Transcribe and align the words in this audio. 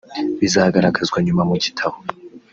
bizagaragazwa 0.39 1.17
nyuma 1.25 1.43
mu 1.49 1.55
gitabo 1.63 1.95